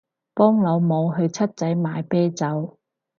[0.33, 2.79] 幫老母去七仔買啤酒